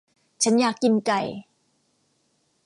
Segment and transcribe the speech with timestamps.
[0.43, 1.21] ฉันอยากกินไก่